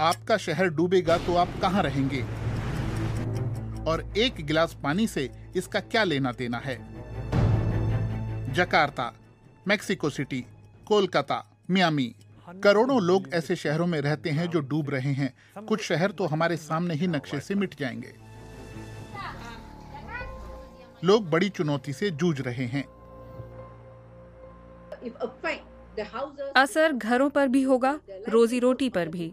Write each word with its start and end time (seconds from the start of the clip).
आपका 0.00 0.36
शहर 0.36 0.68
डूबेगा 0.68 1.16
तो 1.18 1.36
आप 1.36 1.48
कहाँ 1.62 1.82
रहेंगे? 1.82 2.22
और 3.90 4.04
एक 4.16 4.34
गिलास 4.46 4.76
पानी 4.82 5.06
से 5.06 5.30
इसका 5.56 5.80
क्या 5.80 6.04
लेना 6.04 6.32
देना 6.32 6.58
है? 6.58 6.76
Jakarta 8.52 9.12
Mexico 9.68 10.10
City 10.10 10.44
Kolkata 10.86 11.44
Miami. 11.70 12.14
करोड़ों 12.64 13.00
लोग 13.02 13.28
ऐसे 13.34 13.56
शहरों 13.56 13.86
में 13.86 14.00
रहते 14.00 14.30
हैं 14.30 14.46
जो 14.50 14.60
डूब 14.60 14.90
रहे 14.90 15.12
हैं। 15.12 15.32
कुछ 15.66 15.82
शहर 15.82 16.10
तो 16.10 16.26
हमारे 16.26 16.56
सामने 16.56 16.94
ही 16.94 17.06
नक्शे 17.06 17.40
से 17.40 17.54
मिट 17.54 17.74
जाएँगे। 17.80 18.14
लोग 21.04 21.30
बड़ी 21.30 21.48
चुनौती 21.48 21.92
से 21.92 22.10
जूझ 22.10 22.40
रहे 22.40 22.66
हैं। 22.66 22.84
असर 26.56 26.92
घरों 26.92 27.30
पर 27.30 27.48
भी 27.48 27.62
होगा 27.62 27.98
रोजी 28.28 28.58
रोटी 28.58 28.88
पर 28.88 29.08
भी। 29.08 29.32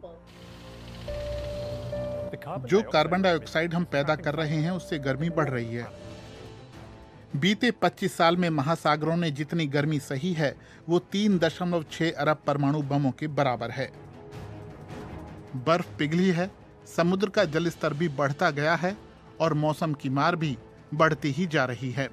जो 2.48 2.82
कार्बन 2.82 3.22
डाइऑक्साइड 3.22 3.74
हम 3.74 3.84
पैदा 3.84 4.16
कर 4.16 4.36
रहे 4.36 4.58
हैं 4.58 4.72
उससे 4.72 5.00
गर्मी 5.00 5.30
बढ़ 5.30 5.50
रही 5.50 5.76
है। 5.76 5.88
बीते 7.36 7.72
25 7.72 8.16
साल 8.18 8.38
में 8.38 8.50
महासागरों 8.50 9.18
ने 9.18 9.32
जितनी 9.32 9.68
गर्मी 9.68 10.00
सही 10.00 10.34
है 10.34 10.56
वो 10.90 11.00
तीन 11.00 11.38
दशमलव 11.40 11.86
छह 11.92 12.12
अरब 12.12 12.38
परमाणु 12.48 12.82
बमों 12.82 13.12
के 13.12 13.28
बराबर 13.28 13.72
है। 13.72 13.92
बर्फ़ 15.56 15.88
पिघली 15.98 16.30
है 16.30 16.50
समुद्र 16.96 17.30
का 17.30 17.46
जल 17.46 17.70
स्तर 17.70 17.94
भी 17.94 18.08
बढ़ता 18.10 18.50
गया 18.52 18.76
है 18.76 18.98
और 19.42 19.54
मौसम 19.54 19.94
की 19.94 20.10
मार 20.10 20.36
भी 20.36 20.58
बढ़ती 20.94 21.32
ही 21.32 21.48
जा 21.48 21.66
रही 21.66 21.92
है। 21.92 22.10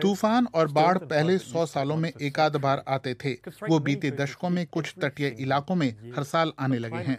तूफ़ान 0.00 0.46
और 0.54 0.68
बाढ़ 0.68 0.98
पहले 0.98 1.38
सौ 1.38 1.66
सालों 1.66 1.96
में 1.96 2.12
एक 2.22 2.40
आध 2.40 2.56
बार 2.56 2.84
आते 2.88 3.14
थे। 3.14 3.32
वो 3.68 3.78
बीते 3.78 4.10
दशकों 4.10 4.50
में 4.50 4.66
कुछ 4.66 4.94
तटीय 5.02 5.28
इलाकों 5.28 5.74
में 5.74 5.88
हर 6.16 6.24
साल 6.24 6.52
आने 6.58 6.78
लगे 6.78 7.02
हैं। 7.02 7.18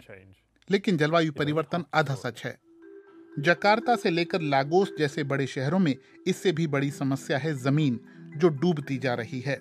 लेकिन 0.70 0.96
जलवायु 0.96 1.32
परिवर्तन 1.32 1.84
आधा 1.94 2.14
सच 2.14 2.42
है 2.44 2.58
जकार्ता 3.38 3.96
से 3.96 4.10
लेकर 4.10 4.40
लागोस 4.40 4.92
जैसे 4.98 5.24
बड़े 5.24 5.46
शहरों 5.46 5.78
में 5.78 5.94
इससे 6.26 6.52
भी 6.52 6.66
बड़ी 6.66 6.90
समस्या 6.90 7.38
है 7.38 7.54
ज़मीन 7.54 8.00
जो 8.36 8.48
डूबती 8.48 8.96
जा 8.98 9.14
रही 9.14 9.40
है 9.40 9.60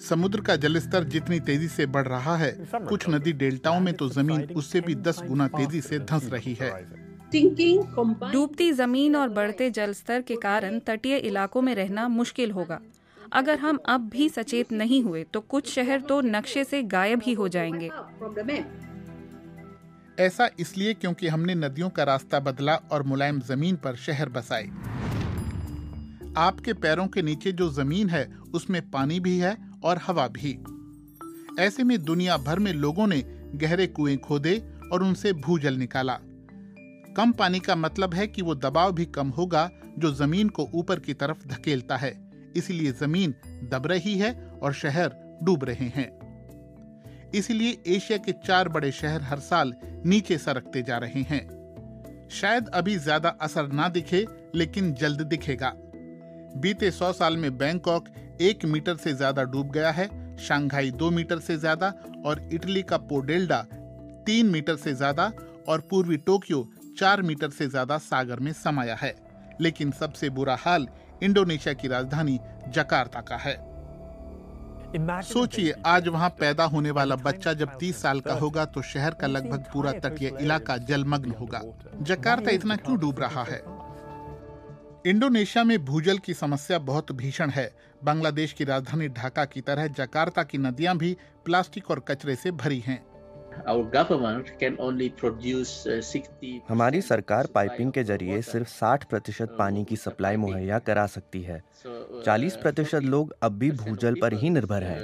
समुद्र 0.00 0.40
का 0.40 0.56
जलस्तर 0.56 1.04
जितनी 1.04 1.40
तेज़ी 1.40 1.68
से 1.68 1.86
बढ़ 1.86 2.06
रहा 2.06 2.36
है 2.36 2.50
कुछ 2.74 3.08
नदी 3.08 3.32
डेल्टाओं 3.32 3.80
में 3.80 3.92
तो 3.94 4.08
ज़मीन 4.08 4.42
उससे 4.56 4.80
भी 4.80 4.94
दस 4.94 5.22
गुना 5.22 5.48
तेज़ी 5.48 5.80
से 5.80 5.98
धंस 5.98 6.28
रही 6.32 6.54
है 6.54 6.70
डूबती 7.34 8.72
ज़मीन 8.72 9.16
और 9.16 9.28
बढ़ते 9.28 9.70
जल 9.70 9.92
स्तर 9.92 10.22
के 10.22 10.36
कारण 10.36 10.78
तटीय 10.78 11.16
इलाकों 11.18 11.62
में 11.62 11.74
रहना 11.74 12.08
मुश्किल 12.08 12.50
होगा 12.50 12.80
अगर 13.32 13.58
हम 13.58 13.78
अब 13.86 14.08
भी 14.08 14.28
सचेत 14.28 14.72
नहीं 14.72 15.02
हुए 15.02 15.24
तो 15.24 15.40
कुछ 15.40 15.70
शहर 15.70 16.00
तो 16.00 16.20
नक्शे 16.20 16.64
से 16.64 16.82
गायब 16.82 17.22
ही 17.22 17.32
हो 17.32 17.48
जाएँगे 17.48 17.90
ऐसा 20.20 20.50
इसलिए 20.58 20.94
क्योंकि 20.94 21.28
हमने 21.28 21.54
नदियों 21.54 21.90
का 21.90 22.04
रास्ता 22.04 22.40
बदला 22.40 22.74
और 22.74 23.02
मुलायम 23.02 23.40
ज़मीन 23.40 23.76
पर 23.76 23.96
शहर 23.96 24.28
बसाए 24.28 24.64
आपके 26.36 26.72
पैरों 26.72 27.06
के 27.06 27.22
नीचे 27.22 27.52
जो 27.52 27.70
ज़मीन 27.70 28.08
है, 28.08 28.36
उसमें 28.54 28.90
पानी 28.90 29.20
भी 29.20 29.38
है 29.38 29.56
और 29.84 30.00
हवा 30.06 30.28
भी। 30.28 30.64
ऐसे 31.58 31.84
में 31.84 32.04
दुनिया 32.04 32.36
भर 32.36 32.58
में 32.58 32.72
लोगों 32.72 33.06
ने 33.06 33.22
गहरे 33.54 33.86
कुएँ 33.86 34.16
खोदे 34.16 34.62
और 34.92 35.02
उनसे 35.02 35.32
भूजल 35.32 35.74
निकाला। 35.74 36.18
कम 37.16 37.32
पानी 37.32 37.60
का 37.60 37.76
मतलब 37.76 38.14
है 38.14 38.26
कि 38.26 38.42
वो 38.42 38.54
दबाव 38.54 38.92
भी 38.92 39.04
कम 39.04 39.28
होगा 39.28 39.70
जो 39.98 40.14
ज़मीन 40.14 40.48
को 40.48 40.68
ऊपर 40.74 41.00
की 41.00 41.14
तरफ़ 41.14 41.48
धकेलता 41.48 41.96
है। 41.96 42.30
इसलिए 42.56 42.92
ज़मीन 42.92 43.34
दब 43.64 43.86
रही 43.86 44.18
है 44.18 44.32
और 44.62 44.72
शहर 44.72 45.38
डूब 45.42 45.64
रहे 45.64 45.88
हैं। 45.88 46.23
इसलिए 47.34 47.78
एशिया 47.86 48.18
के 48.18 48.32
चार 48.46 48.68
बड़े 48.68 48.90
शहर 48.92 49.22
हर 49.22 49.38
साल 49.40 49.72
नीचे 50.06 50.38
सरकते 50.38 50.82
जा 50.82 50.98
रहे 50.98 51.22
हैं। 51.22 52.28
शायद 52.32 52.68
अभी 52.70 52.96
ज़्यादा 52.98 53.28
असर 53.42 53.66
ना 53.68 53.88
दिखे, 53.88 54.24
लेकिन 54.54 54.92
जल्द 54.94 55.20
दिखेगा। 55.22 55.72
बीते 56.56 56.90
सौ 56.90 57.12
साल 57.12 57.36
में 57.36 57.56
बैंकॉक 57.58 58.08
एक 58.40 58.64
मीटर 58.64 58.96
से 58.96 59.12
ज़्यादा 59.14 59.42
डूब 59.44 59.70
गया 59.70 59.90
है, 59.90 60.06
शंघाई 60.38 60.90
दो 60.92 61.10
मीटर 61.10 61.38
से 61.38 61.56
ज़्यादा 61.56 61.92
और 62.26 62.48
इटली 62.52 62.82
का 62.82 62.96
पोडेल्डा 62.98 63.60
तीन 64.26 64.46
मीटर 64.46 64.76
से 64.76 64.94
ज़्यादा 64.94 65.32
और 65.68 65.80
पूर्वी 65.80 66.16
टोक्यो 66.16 66.66
चार 66.98 67.22
मीटर 67.22 67.50
से 67.50 67.68
ज़्यादा 67.68 67.98
सागर 68.00 68.40
में 68.40 68.52
समाया 68.54 68.94
है। 68.94 69.14
लेकिन 69.60 69.90
सबसे 69.90 70.30
बुरा 70.30 70.56
हाल 70.60 70.88
इंडोनेशिया 71.22 71.74
की 71.74 71.88
राजधानी 71.88 72.38
जकार्ता 72.68 73.20
का 73.20 73.36
है। 73.36 73.54
सोचिए 75.22 75.74
आज 75.86 76.08
वहाँ 76.08 76.28
पैदा 76.28 76.64
होने 76.64 76.90
वाला 76.90 77.16
बच्चा 77.16 77.52
जब 77.52 77.78
30 77.78 78.02
साल 78.02 78.20
का 78.20 78.34
होगा 78.34 78.64
तो 78.64 78.82
शहर 78.82 79.14
का 79.14 79.26
लगभग 79.26 79.64
पूरा 79.72 79.92
तटीय 79.92 80.38
इलाका 80.40 80.76
जलमग्न 80.76 81.30
होगा। 81.30 81.62
जकार्ता 82.02 82.50
इतना 82.50 82.76
क्यों 82.76 82.98
डूब 82.98 83.18
रहा 83.18 83.44
है? 83.44 83.62
इंडोनेशिया 85.06 85.64
में 85.64 85.84
भूजल 85.84 86.18
की 86.18 86.34
समस्या 86.34 86.78
बहुत 86.78 87.12
भीषण 87.12 87.50
है। 87.50 87.76
बांग्लादेश 88.04 88.52
की 88.52 88.64
राजधानी 88.64 89.08
ढाका 89.08 89.44
की 89.44 89.60
तरह 89.60 89.86
जकार्ता 89.86 90.42
की 90.42 90.58
नदियाँ 90.58 90.96
भी 90.96 91.16
प्लास्टिक 91.44 91.90
और 91.90 92.00
कचरे 92.00 92.36
से 92.36 92.50
भरी 92.50 92.80
हैं। 92.80 93.13
हमारी 96.68 97.00
सरकार 97.00 97.46
पाइपिंग 97.46 97.92
के 97.92 98.04
ज़रिए 98.04 98.40
सिर्फ़ 98.42 98.68
60 98.70 99.04
प्रतिशत 99.04 99.56
पानी 99.58 99.84
की 99.84 99.96
सप्लाई 99.96 100.36
मुहैया 100.36 100.78
करा 100.78 101.06
सकती 101.06 101.42
है। 101.42 101.62
40 102.26 102.56
प्रतिशत 102.56 103.02
लोग 103.04 103.34
अब 103.42 103.58
भी 103.58 103.70
भूजल 103.72 104.14
पर 104.22 104.34
ही 104.34 104.50
निर्भर 104.50 104.82
हैं। 104.82 105.00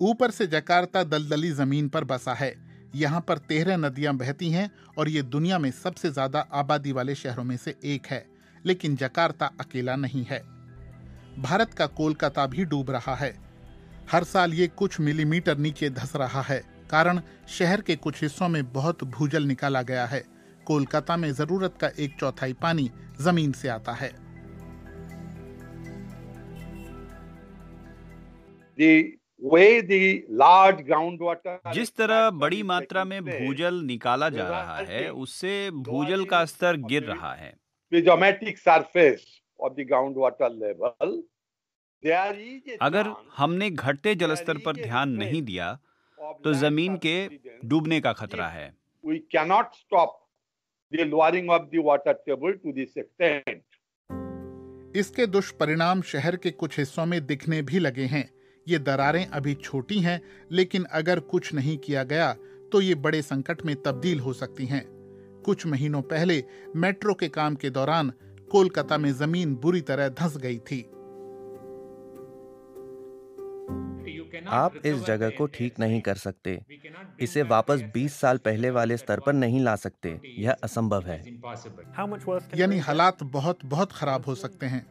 ऊपर 0.00 0.30
से 0.30 0.46
जकार्ता 0.46 1.02
दलदली 1.04 1.50
ज़मीन 1.50 1.88
पर 1.88 2.04
बसा 2.04 2.34
है। 2.34 2.54
यहाँ 2.94 3.20
पर 3.20 3.38
तेरह 3.38 3.76
नदियाँ 3.76 4.14
बहती 4.16 4.50
हैं 4.50 4.70
और 4.98 5.08
ये 5.08 5.22
दुनिया 5.22 5.58
में 5.58 5.70
सबसे 5.70 6.10
ज़्यादा 6.10 6.40
आबादी 6.52 6.92
वाले 6.92 7.14
शहरों 7.14 7.44
में 7.44 7.56
से 7.56 7.74
एक 7.84 8.06
है 8.06 8.24
लेकिन 8.66 8.96
जकार्ता 8.96 9.50
अकेला 9.60 9.96
नहीं 9.96 10.24
है। 10.24 10.38
भारत 11.38 11.74
का 11.74 11.86
कोलकाता 11.86 12.46
भी 12.46 12.64
डूब 12.64 12.90
रहा 12.90 13.14
है। 13.14 13.45
हर 14.12 14.24
साल 14.24 14.52
ये 14.54 14.66
कुछ 14.68 15.00
मिलीमीटर 15.00 15.58
नीचे 15.58 15.90
धस 15.90 16.12
रहा 16.16 16.42
है। 16.42 16.58
कारण 16.90 17.20
शहर 17.48 17.80
के 17.80 17.96
कुछ 17.96 18.22
हिस्सों 18.22 18.48
में 18.48 18.72
बहुत 18.72 19.04
भूजल 19.04 19.42
निकाला 19.42 19.82
गया 19.82 20.04
है। 20.06 20.24
कोलकाता 20.66 21.16
में 21.16 21.32
ज़रूरत 21.32 21.74
का 21.80 21.90
एक 21.98 22.16
चौथाई 22.20 22.52
पानी 22.52 22.90
ज़मीन 23.20 23.52
से 23.52 23.68
आता 23.68 23.92
है। 23.92 24.10
जिस 31.72 31.96
तरह 31.96 32.30
बड़ी 32.30 32.62
मात्रा 32.62 33.04
में 33.04 33.24
भूजल 33.24 33.74
निकाला 33.74 34.28
जा 34.28 34.48
रहा 34.48 34.76
है 34.76 35.08
उससे 35.10 35.70
भूजल 35.70 36.24
का 36.24 36.44
स्तर 36.44 36.76
गिर 36.76 37.02
रहा 37.02 37.34
है। 37.34 37.54
अगर 42.82 43.12
हमने 43.36 43.70
घटते 43.70 44.14
जलस्तर 44.14 44.58
पर 44.58 44.76
ध्यान 44.76 45.10
नहीं 45.10 45.42
दिया 45.42 45.72
तो 46.44 46.52
ज़मीन 46.54 46.96
के 46.96 47.28
डूबने 47.64 48.00
का 48.00 48.12
खतरा 48.12 48.46
है। 48.48 48.74
इसके 54.96 55.26
दुष्परिणाम 55.26 56.02
शहर 56.02 56.36
के 56.36 56.50
कुछ 56.50 56.78
हिस्सों 56.78 57.06
में 57.06 57.26
दिखने 57.26 57.60
भी 57.62 57.78
लगे 57.78 58.04
हैं। 58.04 58.30
ये 58.66 58.78
दरारें 58.78 59.26
अभी 59.26 59.54
छोटी 59.54 59.98
हैं 60.00 60.20
लेकिन 60.52 60.84
अगर 60.92 61.20
कुछ 61.20 61.52
नहीं 61.54 61.76
किया 61.78 62.02
गया 62.04 62.32
तो 62.72 62.80
ये 62.80 62.94
बड़े 62.96 63.22
संकट 63.22 63.64
में 63.66 63.74
तब्दील 63.82 64.20
हो 64.20 64.32
सकती 64.32 64.66
हैं। 64.66 64.84
कुछ 65.44 65.66
महीनों 65.66 66.02
पहले 66.02 66.42
मेट्रो 66.76 67.14
के 67.14 67.28
काम 67.28 67.54
के 67.54 67.70
दौरान 67.70 68.12
कोलकाता 68.50 68.98
में 68.98 69.12
ज़मीन 69.12 69.54
बुरी 69.54 69.80
तरह 69.80 70.08
धंस 70.10 70.36
गई 70.36 70.58
थी। 70.60 70.80
आप 74.48 74.74
इस 74.86 75.04
जगह 75.04 75.30
को 75.30 75.46
ठीक 75.46 75.80
नहीं 75.80 76.00
कर 76.00 76.14
सकते। 76.14 76.60
इसे 77.20 77.42
वापस 77.42 77.82
20 77.94 78.14
साल 78.14 78.38
पहले 78.38 78.70
वाले 78.70 78.96
स्तर 78.96 79.20
पर 79.20 79.32
नहीं 79.32 79.60
ला 79.60 79.76
सकते। 79.76 80.20
यह 80.38 80.56
असंभव 80.64 81.02
है। 81.02 81.22
यानी 82.54 82.78
हालात 82.78 83.22
बहुत 83.22 83.58
बहुत 83.64 83.92
खराब 83.92 84.24
हो 84.26 84.34
सकते 84.34 84.66
हैं। 84.66 84.86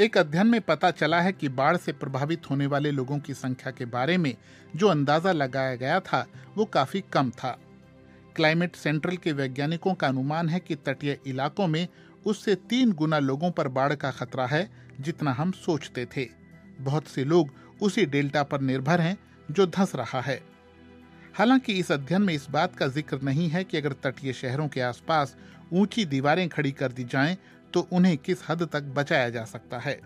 एक 0.00 0.18
अध्ययन 0.18 0.46
में 0.46 0.60
पता 0.60 0.90
चला 0.90 1.20
है 1.20 1.32
कि 1.32 1.48
बाढ़ 1.48 1.76
से 1.76 1.92
प्रभावित 1.92 2.50
होने 2.50 2.66
वाले 2.66 2.90
लोगों 2.90 3.18
की 3.18 3.34
संख्या 3.34 3.72
के 3.72 3.84
बारे 3.84 4.16
में 4.16 4.34
जो 4.76 4.88
अंदाज़ा 4.88 5.32
लगाया 5.32 5.74
गया 5.74 6.00
था 6.00 6.26
वो 6.56 6.64
काफ़ी 6.64 7.00
कम 7.12 7.30
था। 7.30 7.58
क्लाइमेट 8.36 8.76
सेंट्रल 8.76 9.16
के 9.16 9.32
वैज्ञानिकों 9.32 9.94
का 9.94 10.08
अनुमान 10.08 10.48
है 10.48 10.60
कि 10.60 10.74
तटीय 10.74 11.18
इलाकों 11.26 11.66
में 11.66 11.88
उससे 12.26 12.54
तीन 12.54 12.92
गुना 12.92 13.18
लोगों 13.18 13.50
पर 13.50 13.68
बाढ़ 13.68 13.94
का 13.94 14.10
खतरा 14.10 14.46
है 14.46 14.70
जितना 15.02 15.32
हम 15.32 15.52
सोचते 15.52 16.06
थे। 16.06 16.28
बहुत 16.80 17.06
से 17.06 17.24
लोग 17.24 17.50
उसी 17.82 18.06
डेल्टा 18.06 18.42
पर 18.42 18.60
निर्भर 18.60 19.00
हैं 19.00 19.16
जो 19.50 19.66
धंस 19.66 19.94
रहा 19.94 20.20
है। 20.20 20.40
हालाँकि 21.34 21.72
इस 21.72 21.92
अध्ययन 21.92 22.22
में 22.22 22.34
इस 22.34 22.46
बात 22.50 22.76
का 22.76 22.86
ज़िक्र 22.86 23.20
नहीं 23.22 23.48
है 23.48 23.64
कि 23.64 23.76
अगर 23.76 23.92
तटीय 23.92 24.32
शहरों 24.32 24.68
के 24.68 24.80
आसपास 24.80 25.36
ऊँची 25.72 26.04
दीवारें 26.04 26.48
खड़ी 26.48 26.72
कर 26.72 26.92
दी 26.92 27.04
जाएँ 27.04 27.36
तो 27.74 27.86
उन्हें 27.92 28.16
किस 28.18 28.38
हद 28.48 28.68
तक 28.72 28.82
बचाया 28.94 29.28
जा 29.30 29.44
सकता 29.44 29.78
है। 29.78 30.00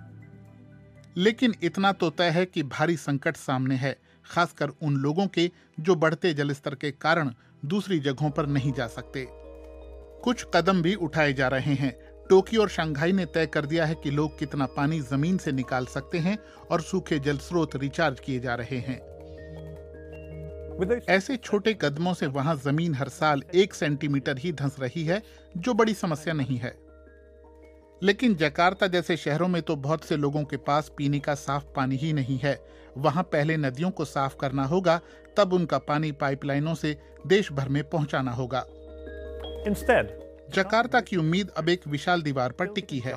लेकिन 1.17 1.55
इतना 1.63 1.93
तो 1.93 2.11
तय 2.11 2.31
है 2.31 2.45
कि 2.47 2.63
भारी 2.63 2.97
संकट 2.97 3.37
सामने 3.37 3.75
है, 3.75 3.97
खासकर 4.27 4.69
उन 4.83 4.97
लोगों 4.97 5.27
के 5.27 5.51
जो 5.81 5.95
बढ़ते 5.95 6.33
जलस्तर 6.35 6.75
के 6.75 6.91
कारण 6.91 7.31
दूसरी 7.65 7.99
जगहों 7.99 8.31
पर 8.31 8.47
नहीं 8.47 8.73
जा 8.73 8.87
सकते। 8.87 9.27
कुछ 10.25 10.47
कदम 10.55 10.83
भी 10.83 10.95
उठाए 10.95 11.33
जा 11.33 11.49
रहे 11.49 11.75
हैं 11.75 11.95
टोक्यो 12.31 12.61
और 12.63 12.69
शंघाई 12.69 13.13
ने 13.13 13.27
तय 13.27 13.47
कर 13.47 13.67
दिया 13.67 13.87
है 13.87 13.95
कि 13.95 14.11
लोग 14.11 14.39
कितना 14.39 14.67
पानी 14.67 15.01
ज़मीन 15.01 15.39
से 15.39 15.53
निकाल 15.53 15.87
सकते 15.87 16.19
हैं 16.19 16.39
और 16.71 16.81
सूखे 16.81 17.19
जल 17.19 17.39
स्रोत 17.39 17.77
रिचार्ज 17.77 18.21
किए 18.21 18.41
जा 18.41 18.55
रहे 18.55 18.79
हैं। 18.79 19.01
ऐसे 21.09 21.37
छोटे 21.37 21.75
कदमों 21.75 22.15
से 22.15 22.27
वहाँ 22.27 22.57
ज़मीन 22.57 22.95
हर 22.95 23.09
साल 23.09 23.43
एक 23.55 23.75
सेंटीमीटर 23.75 24.39
ही 24.39 24.53
धंस 24.53 24.77
रही 24.81 25.05
है 25.05 25.23
जो 25.57 25.75
बड़ी 25.75 25.95
समस्या 25.95 26.35
नहीं 26.35 26.57
है। 26.57 26.77
लेकिन 28.03 28.35
जकार्ता 28.35 28.87
जैसे 28.87 29.17
शहरों 29.17 29.49
में 29.49 29.63
तो 29.63 29.77
बहुत 29.77 30.05
से 30.05 30.17
लोगों 30.17 30.45
के 30.45 30.57
पास 30.57 30.93
पीने 30.97 31.19
का 31.19 31.35
साफ़ 31.35 31.65
पानी 31.77 31.97
ही 31.97 32.13
नहीं 32.13 32.39
है। 32.39 32.59
वहाँ 32.99 33.23
पहले 33.23 33.57
नदियों 33.57 33.91
को 33.91 34.05
साफ़ 34.05 34.37
करना 34.41 34.65
होगा 34.65 35.01
तब 35.37 35.53
उनका 35.53 35.79
पानी 35.79 36.13
पाइपलाइनों 36.13 36.75
से 36.75 36.97
देश 37.27 37.53
भर 37.53 37.69
में 37.69 37.83
पहुंचाना 37.91 38.31
होगा। 38.31 38.67
Instead, 39.69 40.26
जकार्ता 40.55 41.01
की 41.01 41.17
उम्मीद 41.17 41.49
अब 41.49 41.69
एक 41.69 41.81
विशाल 41.89 42.23
दीवार 42.23 42.53
पर 42.53 42.67
टिकी 42.67 42.99
है। 42.99 43.13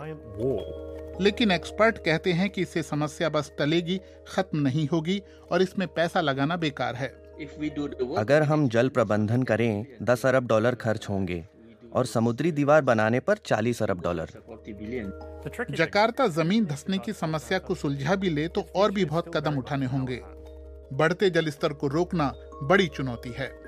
लेकिन 1.22 1.52
एक्सपर्ट 1.52 1.98
कहते 1.98 2.34
हैं 2.34 2.50
कि 2.50 2.62
इससे 2.62 2.84
समस्या 2.84 3.30
बस 3.30 3.52
टलेगी 3.60 4.02
खत्म 4.28 4.60
नहीं 4.60 4.88
होगी 4.88 5.22
और 5.52 5.62
इसमें 5.62 5.88
पैसा 5.88 6.22
लगाना 6.22 6.58
बेकार 6.58 6.96
है। 6.96 7.08
अगर 8.18 8.44
हम 8.44 8.70
जल 8.70 8.90
प्रबंधन 8.90 9.44
करें 9.44 9.86
दस 10.02 10.26
अरब 10.26 10.48
डॉलर 10.48 10.76
खर्च 10.76 11.10
होंगे 11.10 11.46
और 11.94 12.06
समुद्री 12.06 12.52
दीवार 12.52 12.82
बनाने 12.82 13.20
पर 13.20 13.38
40 13.38 13.84
अरब 13.84 14.02
डॉलर। 14.02 14.30
जकार्ता 15.72 16.28
ज़मीन 16.28 16.66
धसने 16.66 16.98
की 16.98 17.14
समस्या 17.14 17.60
को 17.60 17.76
सुलझा 17.76 18.16
भी 18.16 18.30
ले 18.30 18.48
तो 18.48 18.62
और 18.76 18.92
भी 18.92 19.06
बहुत 19.06 19.38
कदम 19.38 19.58
उठाने 19.58 19.86
होंगे। 19.86 20.22
बढ़ते 20.94 21.30
जल 21.30 21.50
स्तर 21.50 21.74
को 21.74 21.88
रोकना 21.88 22.34
बड़ी 22.64 22.88
चुनौती 22.88 23.30
है। 23.30 23.59